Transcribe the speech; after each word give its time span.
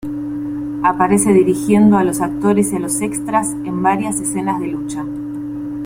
Aparece 0.83 1.31
dirigiendo 1.31 1.95
a 1.95 2.03
los 2.03 2.21
actores 2.21 2.73
y 2.73 2.79
los 2.79 3.01
extras 3.01 3.51
en 3.51 3.83
varias 3.83 4.19
escenas 4.19 4.59
de 4.59 4.65
lucha. 4.65 5.05